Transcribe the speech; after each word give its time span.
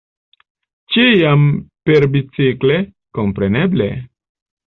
Ĉiam 0.93 1.43
perbicikle, 1.89 2.79
kompreneble! 3.19 3.91